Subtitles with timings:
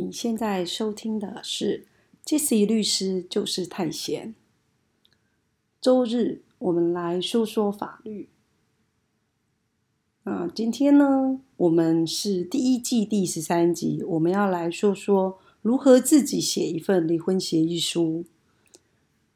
[0.00, 1.86] 你现在收听的是
[2.24, 4.34] Jesse 律师就是太闲。
[5.78, 8.30] 周日我们来说说法律。
[10.22, 18.24] 那今天呢，我们是第一季第十三集，我们要来说说如何自己写一份离婚协议书。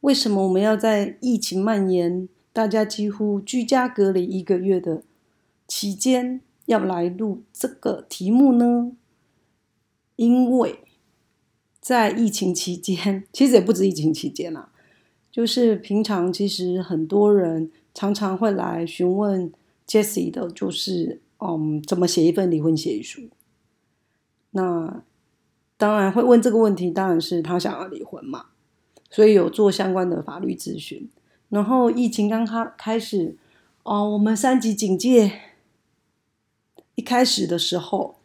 [0.00, 5.02] 为什么我们要在疫情蔓延、大家几乎居家隔离一个月的
[5.68, 8.92] 期间，要来录这个题目呢？
[10.16, 10.80] 因为
[11.80, 14.72] 在疫情期间，其实也不止疫情期间啦，
[15.30, 19.52] 就是平常其实很多人常常会来询问
[19.86, 23.22] Jessie 的，就是嗯，怎么写一份离婚协议书。
[24.50, 25.02] 那
[25.76, 28.46] 当然会问这个问题，当然是他想要离婚嘛。
[29.10, 31.08] 所以有做相关的法律咨询，
[31.48, 33.36] 然后疫情刚开开始，
[33.84, 35.40] 哦，我们三级警戒
[36.96, 38.16] 一开始的时候，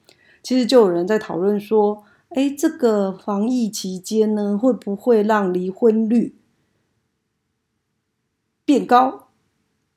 [0.42, 6.36] 其实就有人在讨论说，哎，这个防疫期间呢，会不会让离婚率
[8.66, 9.28] 变高？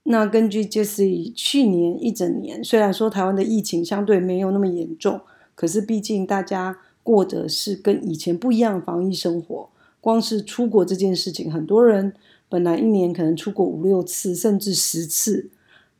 [0.04, 5.20] 那根据 Jesse 去年一整年，虽然说台湾的疫情相对没有那么严重，
[5.54, 9.68] 可是毕竟大家过的是跟以前不一样的防疫生活。
[10.00, 12.12] 光是出国这件事情，很多人
[12.48, 15.50] 本来一年可能出国五六次，甚至十次、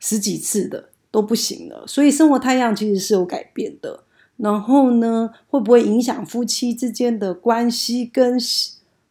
[0.00, 1.86] 十几次的都不行了。
[1.86, 4.02] 所以生活太阳其实是有改变的。
[4.42, 8.36] 然后呢，会不会影响夫妻之间的关系跟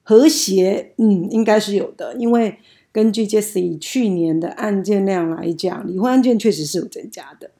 [0.03, 0.91] 和谐？
[0.97, 2.13] 嗯，应该是有的。
[2.15, 2.57] 因为
[2.91, 7.51] 根据 Jesse 去年的案件量来讲，离婚案件确实是有增加的。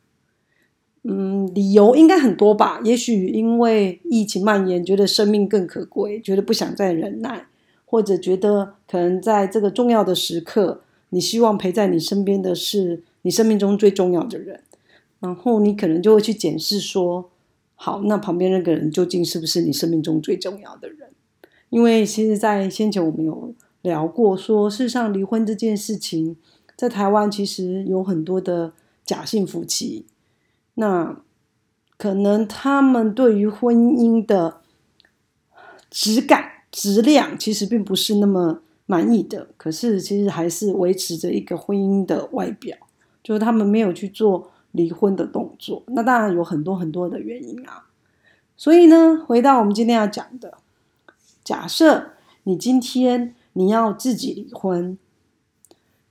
[1.04, 2.82] 嗯，理由应该很多吧？
[2.84, 7.46] 也许因为疫情蔓延，觉得生命更可贵，觉得不想再忍耐，
[7.86, 14.60] 或者觉得可能在这个重要的时刻，你希望陪在你身边的是你生命中最重要的人，
[15.22, 17.30] 然后你可能就会去检视说，
[17.84, 21.10] 好，那旁边那个人究竟是不是你生命中最重要的人？
[21.72, 26.38] 因为其实，在先前我们有聊过，说事实上离婚这件事情，
[26.76, 30.06] 在台湾其实有很多的假性夫妻。
[30.76, 31.24] 那
[31.98, 34.62] 可能他们对于婚姻的
[35.90, 42.78] 质感、质量其实并不是那么满意的，可是其实还是维持着一个婚姻的外表，
[43.24, 45.84] 就是他们没有去做离婚的动作。
[45.88, 47.88] 那当然有很多很多的原因啊。
[48.58, 50.60] 所以呢，回到我们今天要讲的，
[51.44, 52.12] 假设
[52.44, 54.98] 你今天你要自己离婚，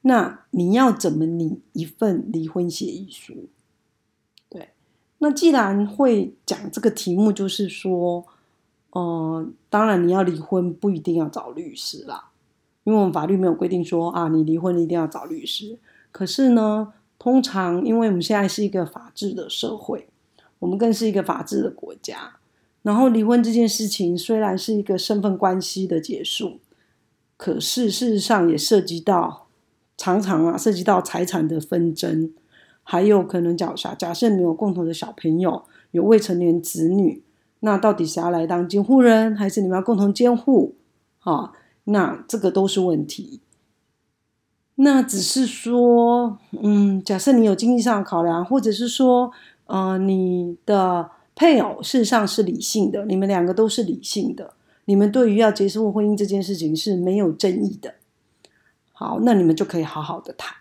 [0.03, 3.49] 那你要怎么拟一份离婚协议书？
[4.49, 4.71] 对
[5.19, 8.27] 那既然会讲这个题目，就是说，
[8.91, 12.31] 呃，当然你要离婚不一定要找律师啦，
[12.83, 15.79] 因为我们法律没有规定说啊，你离婚一定要找律师。
[16.11, 20.09] 可是呢，通常因为我们现在是一个法治的社会，
[20.59, 22.37] 我们更是一个法治的国家。
[22.81, 26.61] 然后离婚这件事情虽然是一个身份关系的结束，
[27.37, 29.49] 可是事实上也涉及到
[29.99, 32.33] 常常啊，涉及到财产的纷争。
[32.83, 37.23] 还有可能假假假设你有共同的小朋友，有未成年子女，
[37.61, 40.75] 那到底谁要来当监护人，还是你们要共同监护？
[41.19, 41.53] 啊，
[41.85, 43.41] 那这个都是问题。
[44.83, 49.31] 那只是说，嗯，假设你有经济上的考量，或者是说，
[49.67, 54.55] 呃，你的配偶事实上是理性的，你们两个都是理性的，
[54.87, 57.97] 你们对于要结束婚姻这件事情是没有争议的。
[58.93, 60.57] 好，那你们就可以好好的谈。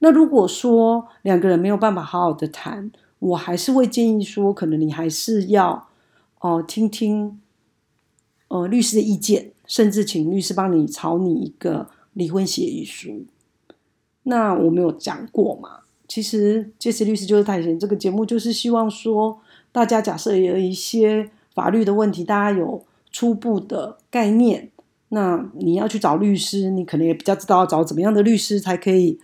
[0.00, 5.88] 那如果说两个人没有办法好好的谈，我还是会建议说，可能你还是要
[6.40, 7.40] 哦听听
[8.48, 13.24] 呃律师的意见，甚至请律师帮你草拟一个离婚协议书。
[14.24, 15.82] 那我没有讲过嘛？
[16.08, 19.38] 其实杰斯律师就是太闲，这个节目就是希望说，
[19.70, 24.70] 大家假设有一些法律的问题，大家有初步的概念，
[25.10, 29.20] 那你要去找律师，你可能也比较知道要找怎么样的律师才可以。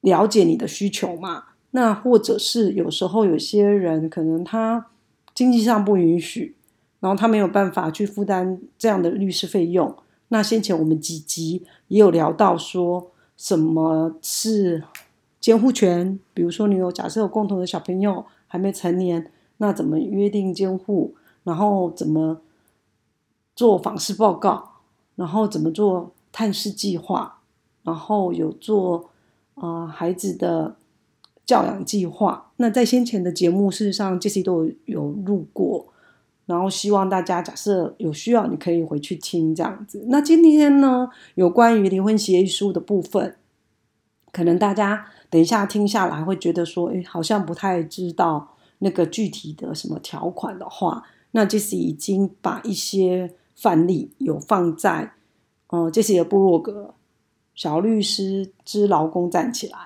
[0.00, 1.46] 了解你的需求嘛？
[1.72, 4.86] 那或者是有时候有些人可能他
[5.34, 6.54] 经济上不允许，
[7.00, 9.92] 然后他没有办法去负担这样的律师费用。
[10.28, 14.84] 那先前我们几集也有聊到说什么是
[15.40, 21.14] 监护权，比如说你有假设有共同的小朋友还没成年，那怎么约定监护？
[21.44, 22.40] 然后怎么
[23.54, 24.70] 做访视报告？
[25.16, 27.40] 然后怎么做探视计划？
[27.82, 29.10] 然后有做。
[29.60, 30.76] 啊，孩子的
[31.44, 35.88] 教养计划，那在先前的节目，事实上这些都有有录过，
[36.48, 40.06] 然后希望大家假设有需要，你可以回去听这样子。
[40.08, 43.36] 那今天呢，有关于离婚协议书的部分，
[44.32, 55.12] 可能大家等一下听下来会觉得说，哎，好像不太知道那个具体的什么条款的话，那 Jesse 已经把一些范例有放在
[55.66, 56.94] 呃 Jesse 的部落格
[57.54, 59.76] “小律师之劳工站起来”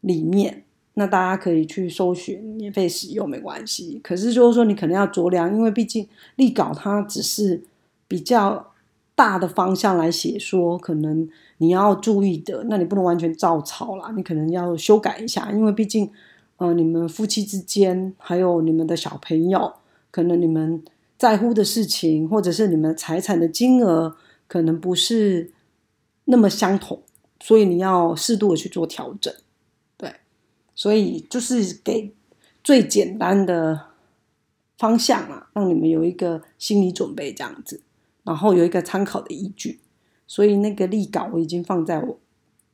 [0.00, 0.63] 里面，
[0.94, 4.00] 那大家可以去搜寻，免费使用没关系。
[4.02, 7.62] 可是就是说，你可能要酌量，因为毕竟立稿它只是
[8.08, 8.72] 比较
[9.14, 16.10] 大的方向来写，说可能你要注意的，那你不能完全照抄啦，你可能要修改一下，因为毕竟。
[16.56, 19.72] 呃，你们夫妻之间，还有你们的小朋友，
[20.12, 20.80] 可能你们
[21.18, 24.14] 在乎的事情，或者是你们财产的金额，
[24.46, 25.50] 可能不是
[26.26, 27.02] 那么相同，
[27.40, 29.34] 所以你要适度的去做调整。
[30.74, 32.12] 所以就是给
[32.62, 33.86] 最简单的
[34.76, 37.80] 方向啊，让你们有一个心理准备，这样子，
[38.22, 39.80] 然后有一个参考的依据。
[40.26, 42.18] 所以那个例稿我已经放在我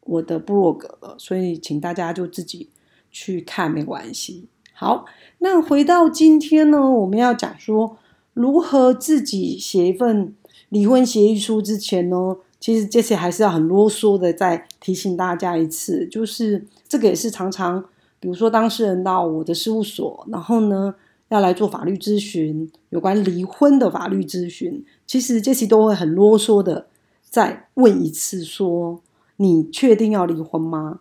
[0.00, 2.68] 我的部落格了，所以请大家就自己。
[3.12, 4.46] 去看没关系。
[4.72, 5.04] 好，
[5.38, 7.98] 那回到今天呢，我们要讲说
[8.34, 10.32] 如何自己写一份
[10.68, 17.84] 离婚协议书之前呢，其实这些还是要很啰嗦的再提醒大家一次，就是这个也是常常，
[18.20, 20.94] 比如说当事人到我的事务所，然后呢
[21.30, 26.86] 要来做法律咨询，有关离婚的法律咨询，其实这些都会很啰嗦的
[27.22, 29.00] 再问一次，说
[29.36, 31.00] 你确定要离婚吗？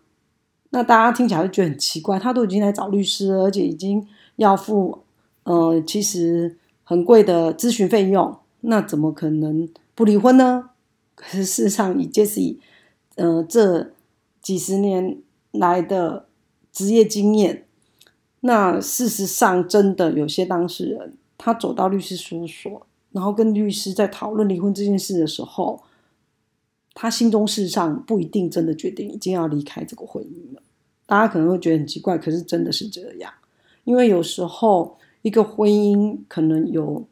[0.69, 4.99] 那大家听起来会觉得很奇怪，他都已经来找律师了，而且已经要付
[5.43, 10.69] 呃，其实很贵的咨询费用，那怎么可能不离婚呢？
[11.15, 12.57] 可是事实上，以 Jesse
[13.15, 13.91] 呃这
[14.41, 15.17] 几十年
[15.51, 16.27] 来的
[16.71, 17.65] 职业经验，
[18.41, 25.83] 那事实上真的有些当事人，他走到律师事务所，然后跟律师在讨论离婚这件事的时候。
[26.95, 30.61] 他心中事实上不一定真的决定已经要离开这个婚姻了，
[31.05, 33.31] 大家可能会觉得很奇怪，可是真的是这样。
[33.85, 37.05] 因为有时候一个婚姻可能有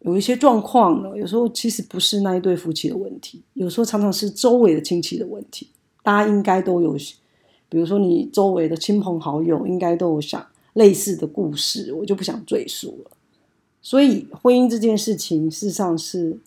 [0.00, 5.68] 有一些状况了，有时候其实不是那一对夫妻的问题，有时候常常是周围的亲戚的问题。
[6.02, 6.96] 大家应该都有，
[7.70, 13.10] 比如说你周围的亲朋好友应该都有想类似的故事，我就不想赘述了。
[13.80, 16.38] 所以婚姻这件事情，事实上是。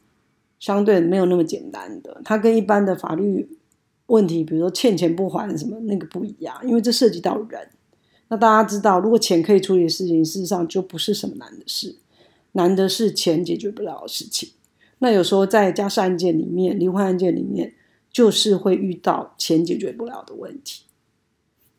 [0.60, 3.46] 相对没有那么简单的，它跟一般的法律
[4.06, 7.68] 问题，比如说欠钱不还什么那个不一样，因为这涉及到人。
[8.30, 11.98] 那大家知道，如果钱可以处理的事情，事实上就不是什么难的事，
[12.54, 14.52] 难的是钱解决不了的事情。
[15.00, 17.74] 那有时候在家事案件里面，离婚案件里面，
[18.10, 20.84] 就是会遇到钱解决不了的问题。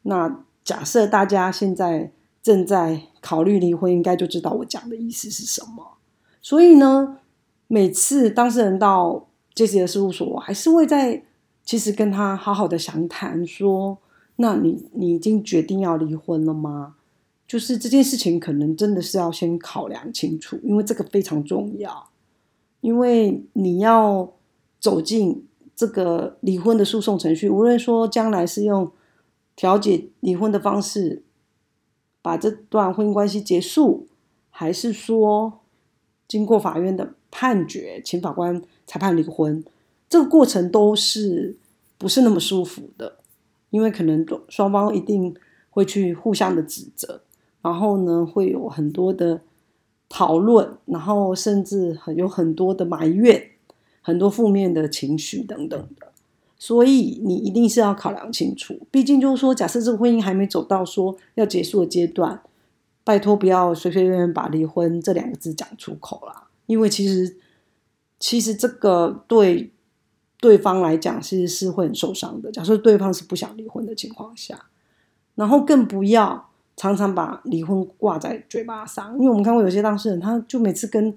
[0.04, 2.12] 那假设大家现在
[2.42, 5.98] 正在考虑离婚，应该就知道我讲的意思是什么。
[6.40, 7.18] 所以呢？
[7.66, 11.24] 每次当事人到这些的事务所，我还是会在
[11.64, 13.98] 其实跟他好好的详谈，说：
[14.36, 16.96] 那你你已经决定要离婚了吗？
[17.48, 22.10] 就是这件事情可能真的是要先考量清楚，因为这个非常重要。
[22.82, 24.30] 因为你要
[24.78, 28.92] 走进这个离婚的诉讼程序，无论说将来是用
[29.56, 31.22] 调解离婚的方式
[32.22, 34.06] 把这段婚姻关系结束，
[34.50, 35.60] 还是说
[36.28, 37.14] 经过法院的。
[37.36, 39.64] 判决，请法官裁判离婚，
[40.08, 41.56] 这个过程都是
[41.98, 43.16] 不是那么舒服的，
[43.70, 45.34] 因为可能双方一定
[45.70, 47.22] 会去互相的指责，
[47.60, 49.40] 然后呢会有很多的
[50.08, 53.50] 讨论，然后甚至很有很多的埋怨，
[54.00, 56.12] 很多负面的情绪等等的，
[56.64, 58.74] 所以你一定是要考量清楚。
[58.90, 62.40] 毕竟就是说，假设这个婚姻还没走到说要结束的阶段，
[63.04, 66.48] 拜托不要随随便便把离婚这两个字讲出口啦。
[66.64, 67.36] 因为其实，
[68.18, 69.74] 其实这个对
[70.40, 72.50] 对方来讲，其实是会很受伤的。
[72.50, 74.58] 假设对方是不想离婚的情况下，
[75.34, 79.12] 然后更不要常常把离婚挂在嘴巴上。
[79.18, 81.14] 因为我们看过有些当事人，他就每次跟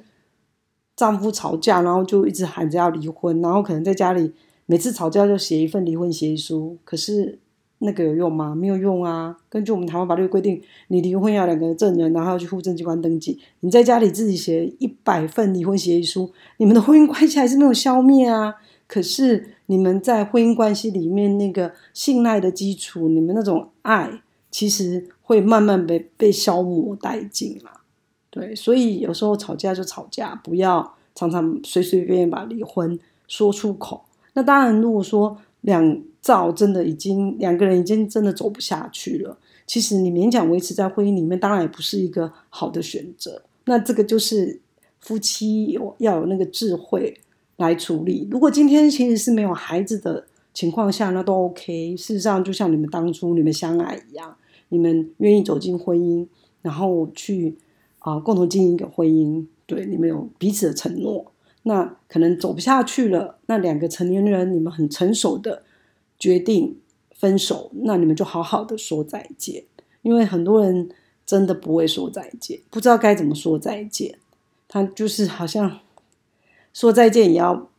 [0.98, 4.34] 丈夫吵架，然后就一直喊着要离婚，然后可能在家里
[4.68, 7.40] 每次吵架就写一份离婚协议书，可是。
[7.80, 8.56] 那个有用吗？
[8.56, 9.38] 没有用啊！
[9.50, 13.40] 根据我们台湾法律规定，你离婚要两个证人，然后要去户政机关登记。
[13.60, 18.56] 你在家里自己写一百份离婚协议书，你们的婚姻关系还是没有消灭啊！
[18.88, 27.82] 可是你们在婚姻关系里面那个信赖的基础，你们那种爱，其实会慢慢被被消磨殆尽了。
[28.32, 32.98] 对，所以有时候吵架就吵架，不要常常随随便便把离婚
[33.28, 34.06] 说出口。
[34.38, 39.36] 那当然，如果说两照真的已经两个人已经真的走不下去了。
[39.66, 43.42] 其实你勉强维持在婚姻里面，当然也不是一个好的选择。
[43.66, 44.62] 那这个就是
[45.00, 47.20] 夫妻要有那个智慧
[47.56, 48.28] 来处理。
[48.30, 51.98] 如果今天其实是没有孩子的情况下，那都 OK。
[51.98, 54.38] 事实上，就像你们当初你们相爱一样，
[54.70, 56.28] 你们愿意走进婚姻，
[56.62, 57.58] 然后去
[57.98, 61.32] 啊共同经营一个婚姻，对你们有彼此的承诺。
[61.68, 65.64] 那可能走不下去了，那两个成年人你们很成熟的
[66.18, 66.80] 决定
[67.12, 69.66] 分手，那你们就好好的说再见。
[70.02, 70.90] 因为很多人
[71.26, 74.18] 真的不会说再见，不知道该怎么说再见，
[74.70, 75.80] 他就是好像
[76.74, 77.70] 说再见也要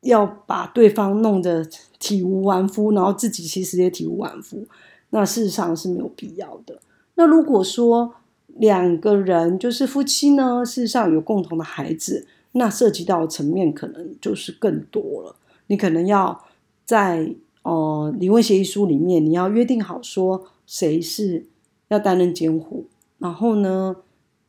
[0.00, 4.66] 要把对方弄得体无完肤，然后自己其实也体无完肤，
[5.10, 6.80] 那事实上是没有必要的。
[7.16, 8.14] 那如果说，
[8.56, 15.36] 两个人就是夫妻呢，事实上有共同的孩子，那涉及到的层面可能就是更多了。
[15.68, 16.44] 你可能要
[16.84, 21.46] 在呃离婚协议书里面，你要约定好说谁是
[21.88, 22.86] 要担任监护，
[23.18, 23.96] 然后呢，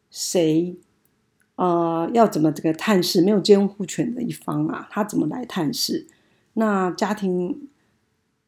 [0.10, 0.76] 谁
[1.56, 6.08] 呃要怎么这个探视没有监护权的一方啊，他怎么来探视？
[6.54, 7.68] 那家庭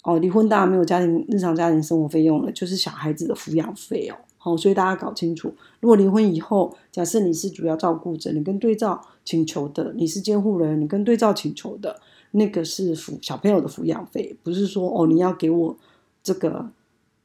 [0.04, 4.16] 哦，离婚当然没有家庭日常家庭生活费用了，就是小孩子的抚养费哦。
[4.44, 15.78] 好，所以大家搞清楚，如果离婚以后，假设你是主要照顾者，你跟对照请求的，你是监护人，你跟对照请求的那个是抚小朋友的抚养费，不是说哦你要给我
[16.24, 16.72] 这个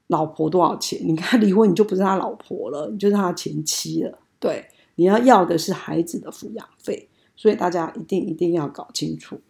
[0.09, 1.01] 老婆多少钱？
[1.05, 4.19] 你看离婚你就不是他老婆了，你就是他前妻了。
[4.39, 9.41] 对，你要要的是孩子的抚养费，所以大家一定一定要搞清楚。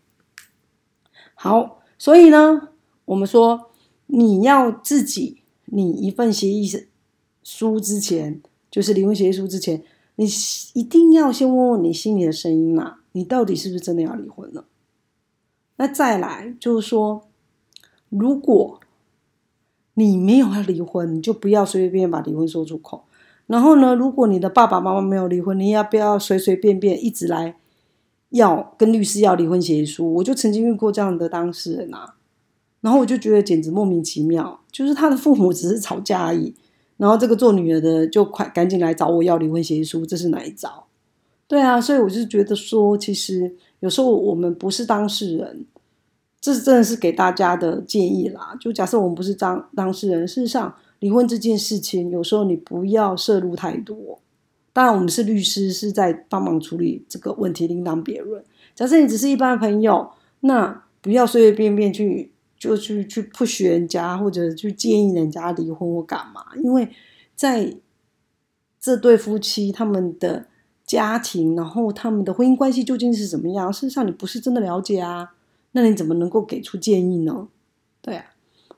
[1.35, 2.69] 好，所以呢，
[3.07, 3.73] 我们说
[4.07, 6.91] 你要自己，你一份协议是。
[7.49, 9.85] 书之前，就是离婚协议书之前，
[10.17, 10.27] 你
[10.73, 14.65] 一定要先问问你心里的声音啦，你到底是不是真的要离婚了？
[15.77, 17.23] 那再来就是说，
[18.09, 18.81] 如果
[19.95, 23.05] 你没有要离婚，你就不要随随便便把离婚说出口。
[23.47, 27.55] 然后呢，如果你的爸爸妈妈没有离婚，你要不要随随便便一直来
[28.31, 30.15] 要跟律师要离婚协议书？
[30.15, 32.17] 我就曾经遇过这样的当事人啊，
[32.81, 36.57] 然后我就觉得简直莫名其妙，就是他的父母只是吵架而已。
[36.97, 40.87] 然后这个做女儿的就快赶紧来找我要离婚协议书，这是哪一招？
[41.47, 45.67] 对啊，所以我就觉得说，其实有时候我们不是当事人，
[46.41, 48.57] 这真的是给大家的建议啦。
[48.61, 54.19] 就假设我们不是当当事人，事实上离婚这件事情，有时候你不要涉入太多。
[54.73, 58.43] 当然，我们是律师，是在帮忙处理这个问题，另当别论。
[58.75, 60.11] 假设你只是一般朋友，
[60.41, 62.33] 那不要随随便便去。
[62.59, 66.45] 就去去 push 人家，或者去建议人家离婚或干嘛？
[66.63, 66.89] 因为
[67.35, 67.77] 在
[68.81, 70.47] 这对夫妻他们的
[70.85, 73.73] 家庭，然后他们的婚姻关系究竟是怎么样？
[73.73, 75.35] 事实上，你不是真的了解啊，
[75.73, 77.49] 那你怎么能够给出建议呢？
[78.01, 78.25] 对啊，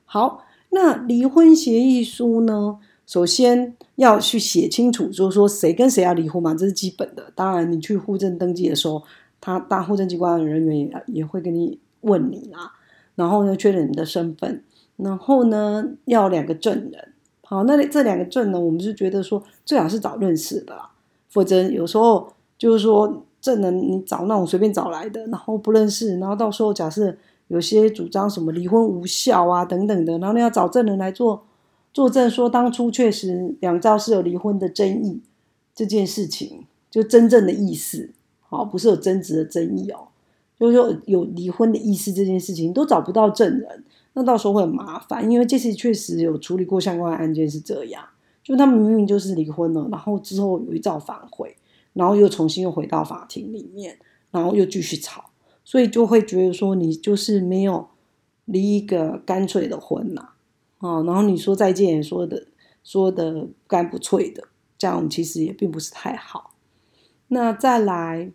[0.05, 2.79] 好，那离婚协议书呢？
[3.05, 7.31] 首先要去写清楚，就是说谁跟谁要离婚嘛，这是基本的。
[7.33, 9.01] 当然，你去户政登记的时候，
[9.41, 12.73] 他当户政机关的人员也也会跟你问你啦。
[13.19, 14.63] 然后呢，确认你的身份，
[14.95, 17.09] 然后呢，要两个证人。
[17.43, 20.73] 好，那这两个证呢，我们是觉得说最好是找认识的，
[21.27, 27.13] 否则有时候就是说证人你找那种随便找来的，然后不认识，然后到时候假设
[27.49, 31.43] 有些主张什么离婚无效啊等等的，然后你要找证人来做
[31.93, 35.19] 作证，说当初确实两造是有离婚的争议
[35.75, 38.11] 这件事情，就真正的意思，
[38.47, 40.07] 好，不是有争执的争议哦。
[40.59, 45.31] 就是说有离婚的意思这件事情都找不到证人，那到时候会很麻烦。
[45.31, 48.03] 因为这次确实有处理过相关的案件是这样，
[48.43, 51.55] 就他们明明就是离婚了，然后之后有一造反悔，
[51.93, 53.97] 然后又重新又回到法庭里面，
[54.31, 55.29] 然后又继续吵，
[55.63, 57.87] 所以就会觉得说你就是没有
[58.43, 60.31] 离一个干脆的婚呐，
[60.79, 62.47] 啊，然后你说再见也说的
[62.83, 66.55] 说的干不脆的，这样其实也并不是太好。
[67.29, 68.33] 那再来。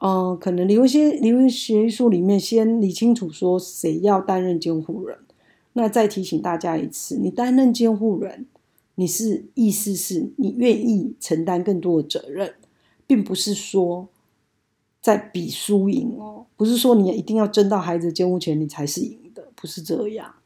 [0.00, 5.18] 嗯，可能离婚协离婚协议书里面先理清楚说谁要担任监护人。
[5.72, 8.46] 那再提醒大家一次，你担任监护人，
[8.94, 12.54] 你是意思是你愿意承担更多的责任，
[13.08, 14.08] 并不是说
[15.00, 20.36] 在比输赢哦，不是说你一定要争到孩子监护权你才是赢的，不是这样。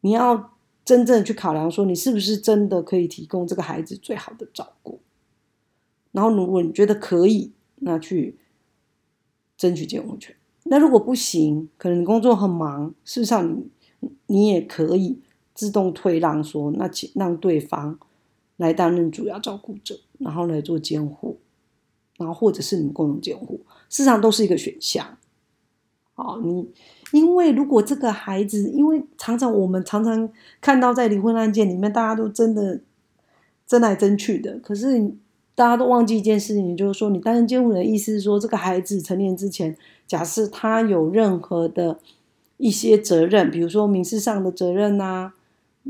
[0.00, 0.54] 你要
[0.84, 4.98] 真正去考量说你是不是真的可以提供这个孩子最好的照顾。
[6.10, 8.39] 然后如果你觉得可以，那去。
[9.60, 10.34] 争取监护权。
[10.64, 13.46] 那如果不行，可能你工作很忙，事实上
[14.00, 15.18] 你你也可以
[15.52, 17.98] 自动退让，说那请让对方
[18.56, 21.38] 来担任主要照顾者，然后来做监护，
[22.16, 25.18] 然后或者是你们共同监护，事实上都是一个选项。
[26.14, 26.70] 好，你
[27.12, 30.30] 因为如果这个孩子，因为常常我们常常
[30.62, 32.80] 看到在离婚案件里面，大家都真的
[33.66, 35.14] 争来争去的，可是。
[35.60, 39.76] 大家都忘记一件事情，就是说，你担任监护人的意思是说，这个孩子成年之前，
[40.06, 42.00] 假设他有任何的
[42.56, 45.34] 一些责任，比如说民事上的责任呐，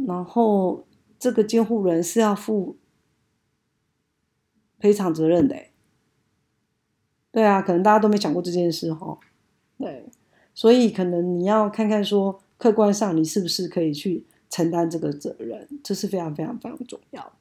[0.09, 0.83] 然后
[1.21, 2.75] 这个监护人是要负
[4.81, 5.55] 赔偿责任的。
[7.31, 9.21] 对啊，可能大家都没想过这件事哈。
[9.79, 10.07] 对，
[10.53, 17.33] 所以可能你要看看说，客观上你是不是可以去承担这个责任，这是非常非常非常重要。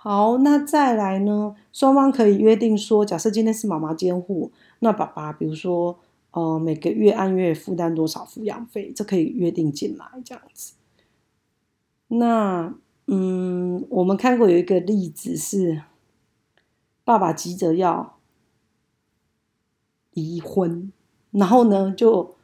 [0.00, 5.98] 好，那再来呢，双方可以约定说，假设今天是妈妈监护，那爸爸比如说
[6.30, 10.74] 呃每个月按月负担多少抚养费，这可以约定进来这样子。
[12.06, 12.72] 那
[13.06, 15.82] 嗯，我们看过有一个例子是，
[17.04, 18.14] 爸爸急着要。
[20.14, 20.92] 离婚，
[21.30, 22.34] 然后呢，就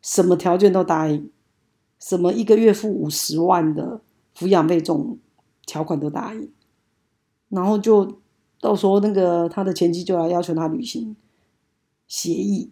[0.00, 1.30] 什么条件都答应，
[2.00, 4.00] 什么一个月付五十万的
[4.36, 5.18] 抚养费这种
[5.64, 6.50] 条款都答应，
[7.52, 8.18] 然后就
[8.60, 11.14] 到时候那个他的前妻就来要求他履行
[12.08, 12.70] 协议，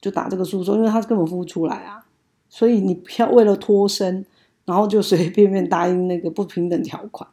[0.00, 2.06] 就打这个诉讼，因为他根本付不出来啊，
[2.48, 4.24] 所以你不要为了脱身，
[4.64, 7.28] 然后就随随便便答应那个不平等条款，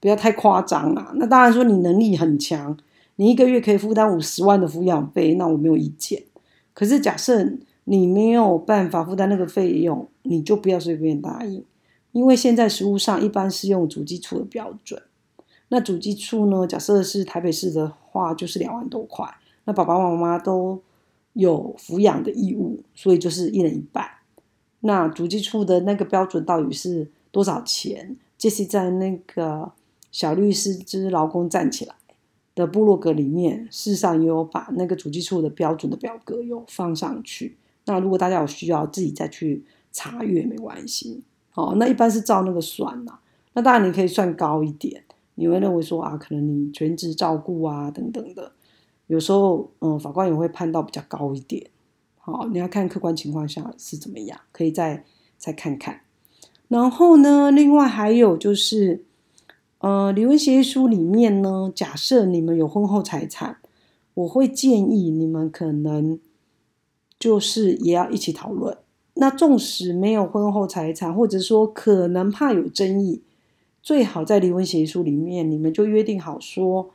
[0.00, 1.12] 不要太夸张啊。
[1.16, 2.78] 那当然说你能力很强。
[3.20, 6.22] 你一个月可以负担五十万的抚养费，那我没有意见。
[6.72, 7.52] 可是假设
[7.82, 11.64] 你没有办法负担那个费用，你就不要随便答应，
[12.12, 15.02] 因为现在实务上一般是用主基处的标准。
[15.68, 19.28] 那主基处呢，假设是台北市的话，就是两万多块。
[19.64, 20.82] 那爸爸妈妈都
[21.34, 24.08] 有抚养的义务，所以就是一人一半。
[24.80, 28.16] 那主基处的那个标准到底是多少钱？
[28.36, 29.72] 这是在那个
[30.10, 31.94] 小律师之劳工站起来。
[32.54, 37.56] 的部落格里面，事实上也有把那个主机处的标准的表格有放上去。
[37.84, 41.22] 那如果大家有需要，自己再去查阅没关系。
[41.54, 43.20] 哦，那一般是照那个算啦。
[43.52, 45.04] 那当然你可以算高一点，
[45.38, 48.52] 你会认为说啊，可能你全职照顾啊等等的，
[49.06, 51.70] 有时候嗯，法官也会判到比较高一点。
[52.18, 55.04] 好，你要看客观情况下是怎么样，可以再
[55.36, 56.00] 再看看。
[56.68, 59.04] 然后呢，另外还有就是。
[59.80, 63.58] 呃，离婚协议书里面呢，假设你们有婚后财产，
[64.14, 66.18] 我会建议你们可能
[67.16, 68.76] 就是也要一起讨论。
[69.14, 73.22] 那纵使没有婚后财产，或者说可能怕有争议，
[73.88, 76.90] 最好在离婚协议书里面，你们就约定好说，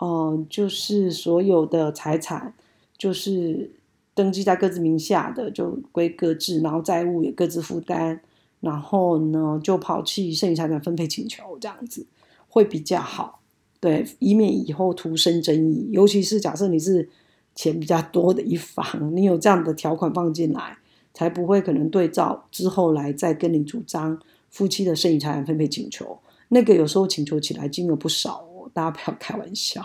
[0.00, 2.54] 嗯，就是所有的财产
[2.96, 3.72] 就是
[4.14, 8.20] 登记在各自名下的，就归各自，然后债务也各自负担，
[8.60, 12.06] 然后呢就抛弃剩余财产分配请求这样子。
[12.48, 13.40] 会比较好，
[13.80, 15.88] 对，以免以后徒生争议。
[15.90, 17.08] 尤其是假设你是
[17.56, 20.78] 钱比较多的一方，你有这样的条款放进来，
[21.12, 26.20] 才不会可能对照之后来再跟你主张夫妻的剩余财产分配请求。
[26.48, 29.82] 那个有时候请求起来金额不少哦，大家不要开玩笑。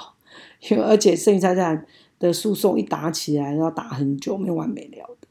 [0.70, 1.86] 因为而且剩余财产
[2.20, 5.28] 的诉讼一打起来要打很久，没完没了的。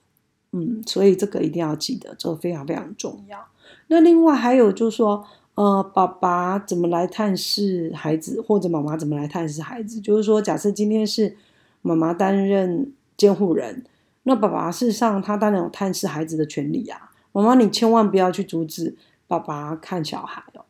[0.53, 3.45] 嗯，所以这个一定要记得，这个非常非常重要。
[3.88, 5.25] 那另外还有就是说。
[5.55, 10.01] 呃，爸爸怎么来探视孩子，或者妈妈怎么来探视孩子？
[10.01, 11.37] 就是说，假设今天是
[11.83, 13.85] 妈妈担任监护人，
[14.23, 17.12] 那爸爸事实上他当然有探视孩子的权利啊。
[17.33, 18.97] 妈妈，你千万不要去阻止
[19.29, 20.64] 爸爸看小孩哦，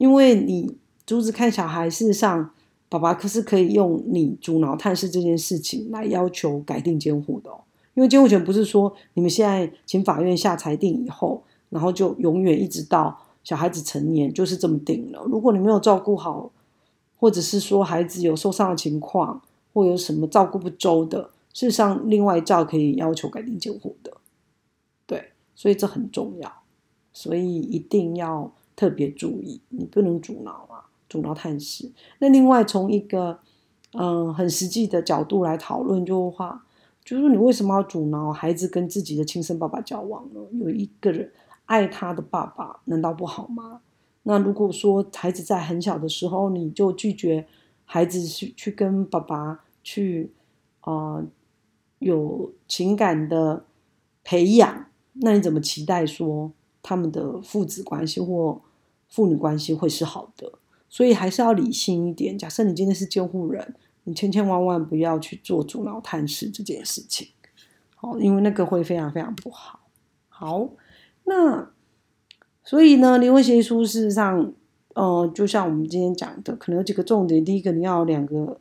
[0.00, 2.50] 因为你阻止看小孩，事实上
[2.88, 7.50] 爸爸可是可以用你阻挠探视这件事情来要求改定监护的。
[7.92, 13.20] 因为监护权不是说你们现在请法院下裁定以后，然后就永远一直到。
[13.42, 15.22] 小孩子成年就是这么定了。
[15.24, 16.50] 如果你没有照顾好，
[17.16, 19.40] 或者是说孩子有受伤的情况，
[19.72, 24.12] 或有什么照顾不周的，事实上另外一照可以要求改定监护的。
[25.06, 26.52] 对，所以这很重要，
[27.14, 31.92] 所以一定要特别注意，你不能阻挠啊，阻挠探视。
[32.20, 33.38] 那另外从一个
[33.92, 36.64] 嗯很实际的角度来讨论，就话
[37.04, 40.40] 就是你为什么要阻挠孩子跟自己的亲生爸爸交往呢？
[40.52, 41.30] 有一个人。
[41.66, 43.82] 爱他的爸爸难道不好吗？
[44.24, 47.46] 那如果说孩子在很小的时候你就拒绝
[47.84, 50.32] 孩子去去跟爸爸去
[50.80, 51.22] 啊
[52.00, 53.64] 有情感的
[54.24, 56.50] 培养，那你怎么期待说
[56.82, 58.60] 他们的父子关系或
[59.10, 60.52] 父女关系会是好的？
[60.88, 62.38] 所以还是要理性一点。
[62.38, 67.28] 假设你今天是监护人，你千千万万不要去做阻挠探视这件事情，
[67.94, 69.80] 好，因为那个会非常非常不好。
[70.28, 70.70] 好。
[71.24, 71.70] 那
[72.64, 74.52] 所以呢，离婚协议书事实上，
[74.94, 77.44] 呃，就像我们今天讲的，可能有几个重点。
[77.44, 78.60] 第一个，你要两个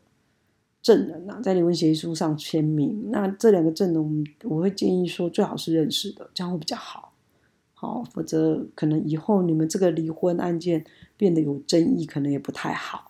[0.83, 3.09] 证人啊，在离婚协议书上签名。
[3.09, 7.08] 那这两个证人，我会建议说，最好是认识的，这样会比较好。
[7.81, 10.83] 好，否则可能以后你们这个离婚案件
[11.15, 13.09] 变得有争议，可能也不太好。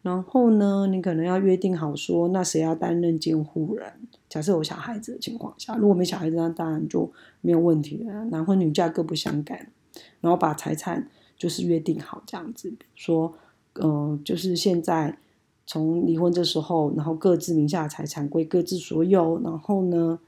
[0.00, 3.92] 然后呢，你可能要约定好说，那谁要担任监护人？
[4.26, 8.24] 假设有小孩子的情况下，如果没小孩子，那当然就没有问题了。
[8.30, 9.70] 男婚女嫁各不相干，
[10.22, 12.72] 然后把财产就是约定好这样子。
[12.94, 13.34] 说，
[13.74, 15.18] 嗯，就是现在
[15.66, 20.18] 从离婚这时候，然后各自名下的财产归各自所有，然后呢，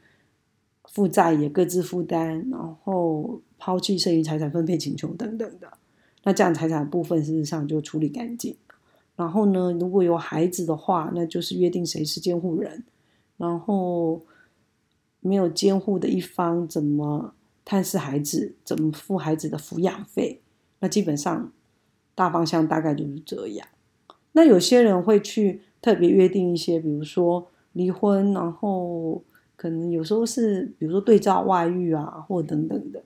[0.84, 5.72] 负债也各自负担，然后抛弃剩余财产分配请求等等的。
[6.24, 8.56] 那这样财产部分事实上就处理干净。
[9.16, 12.84] 然后呢，如果有孩子的话，那就是约定谁是监护人，
[13.36, 14.22] 然后
[15.20, 20.40] 没有监护的一方怎么探视孩子，怎么付孩子的抚养费。
[20.78, 21.52] 那基本上
[22.14, 23.66] 大方向大概就是这样。
[24.32, 29.20] 那有些人会去特别约定一些，比如说离婚，然后
[29.56, 33.02] 可能有时候是比如说对照外遇啊，或等等的，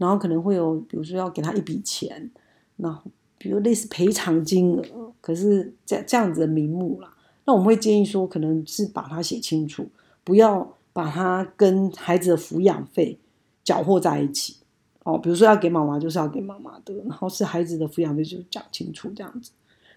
[0.00, 2.30] 然后可能会有比如说要给他一笔钱，
[2.78, 3.02] 然后
[3.36, 7.14] 比如类似赔偿金额，可是这这样子的名目啦。
[7.44, 9.86] 那我们会建议说，可能是把它写清楚，
[10.24, 13.18] 不要把它跟孩子的抚养费
[13.62, 14.56] 搅和在一起。
[15.04, 19.50] 哦，比如说要给妈妈，就是要给妈妈的，然后是孩子的抚养费就讲清楚这样子。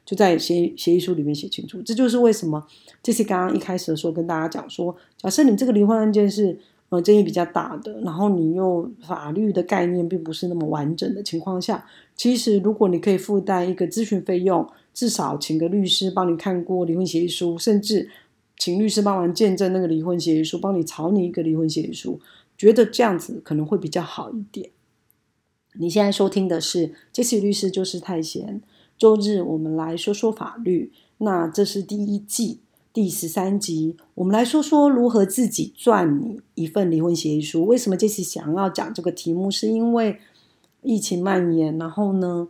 [0.06, 2.66] 就在协协议书里面写清楚，这就是为什么
[3.02, 6.60] 这是刚刚一开始的时候跟大家讲说，假设你这个离婚案件是
[6.93, 11.84] 呃争议比较大的，然后你又法律的概念并不是那么完整的情况下，
[12.15, 18.08] 其实如果你可以负担一个咨询费用，至少请个律师帮你看过离婚协议书，甚至
[18.58, 22.19] 请律师帮忙见证那个离婚协议书，帮你草拟一个离婚协议书，
[22.56, 24.69] 觉得这样子可能会比较好一点。
[25.79, 28.62] 你现在收听的是杰西律师就是太闲。
[28.95, 32.60] 周日我们来说说法律，那这是第一季
[32.93, 37.65] 第十三集，我们来说说如何自己赚你一份离婚协议书。
[37.65, 39.49] 为什么这次想要讲这个题目？
[39.49, 40.19] 是因为
[40.84, 42.49] 疫情蔓延，然后呢，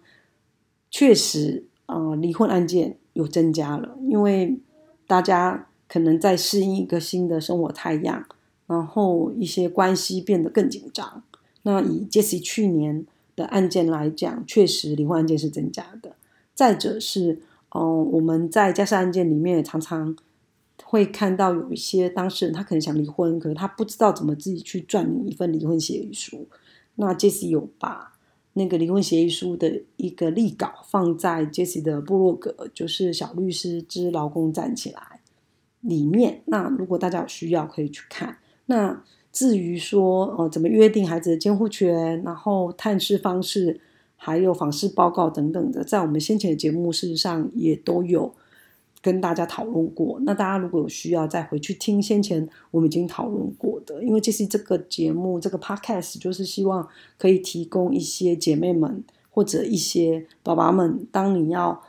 [0.92, 4.60] 确实啊，离婚案件有增加了，因为
[5.08, 8.26] 大家可能在适应一个新的生活态样，
[8.68, 11.24] 然后一些关系变得更紧张。
[11.62, 13.06] 那以 Jesse 去年
[13.38, 16.18] 的案件来讲，确实离婚案件是增加的。
[16.54, 17.40] 再者是，
[17.74, 20.14] 嗯，我们在家事案件里面也常常
[20.94, 26.48] 会看到有一些当事人，他可能想离婚，可是他不知道怎么自己去撰拟一份离婚协议书。
[26.98, 28.14] 那 Jesse 有把
[28.54, 35.22] 那个离婚协议书的一个立稿放在 Jesse 的部落格，就是小律师之劳工站起来
[35.82, 36.44] 里面。
[36.46, 38.38] 那如果大家有需要，可以去看。
[38.68, 43.82] 那至于说，呃，怎么约定孩子的监护权，然后探视方式。
[44.16, 48.34] 还有访视报告等等的，在我们先前的节目事实上也都有
[49.04, 50.18] 跟大家讨论过。
[50.22, 54.02] 那大家如果有需要，再回去听先前我们已经讨论过的。
[54.02, 56.88] 因为这是这个节目这个 podcast，就是希望
[57.18, 61.84] 可以提供一些姐妹们或者一些爸爸们，当你要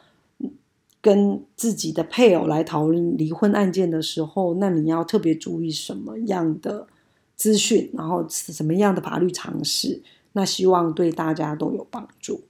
[1.01, 6.89] 跟自己的配偶来讨论离婚案件的时候，那你要特别注意什么样的
[7.37, 10.03] 资讯，然后什么样的法律常识。
[10.33, 12.41] 那希望对大家都有帮助。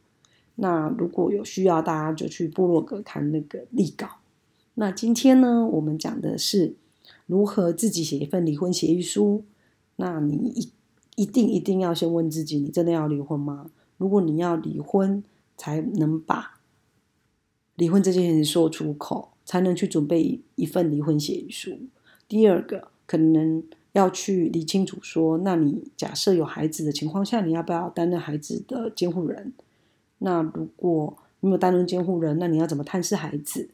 [0.55, 4.09] 那如果有需要，大家就去部落格看那个立稿。
[4.75, 6.77] 那今天呢，我们讲的是
[7.27, 9.45] 如何自己写一份离婚协议书。
[9.97, 10.71] 那你一
[11.17, 13.71] 一定一定要先问自己：你真的要离婚吗？
[13.97, 15.23] 如果你要离婚，
[15.57, 16.61] 才能把
[17.77, 21.79] 离婚这件事情说出口，才能去准备一份离婚协议书。
[22.29, 23.63] 第二个，可能。
[23.95, 29.53] 要去理清楚，说，那你假设有孩子的情况下，你要不要担任孩子的监护人？
[30.19, 33.69] 那如果没有担任监护人，那你要怎么探视孩子？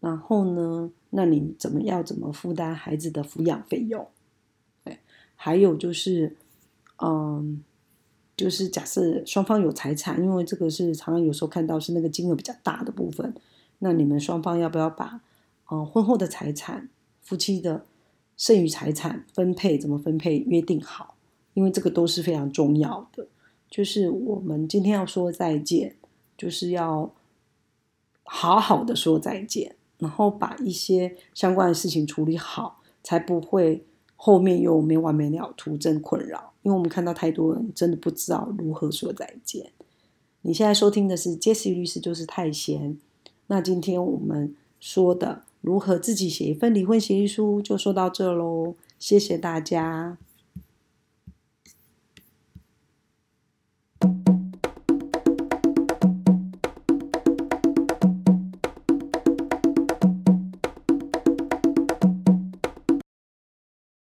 [0.00, 4.08] 然后呢，那你怎么要怎么负担孩子的抚养费用？
[4.82, 4.98] 对，
[5.36, 6.36] 还有就是，
[7.02, 7.62] 嗯，
[8.36, 13.34] 就是假设双方有财产，因为这个是常常有时候看到是那个金额比较大的部分，
[13.78, 15.20] 那你们双方要不要把，
[15.70, 16.88] 嗯，婚后的财产，
[17.22, 17.86] 夫妻的？
[18.36, 21.14] 剩余财产分配怎么分配约定好，
[21.52, 23.28] 因为这个都是非常重要的。
[23.68, 25.96] 就是我们今天要说再见，
[26.38, 27.12] 就是要
[28.22, 33.84] 好好的说再见，然后把一些相关的事情处理好，才不会
[34.16, 36.52] 后面又没完没了，徒增困扰。
[36.62, 39.70] 因为我们看到太多人真的不知道如何说再见。
[40.42, 42.98] 你现在收听的是杰西律师，就是太闲。
[43.46, 45.44] 那今天我们说的。
[45.62, 48.76] 如何自己写一份离婚协议书，就说到这喽。
[48.98, 50.16] 谢谢大家。